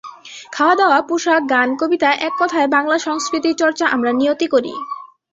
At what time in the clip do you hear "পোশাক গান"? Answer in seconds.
1.01-1.69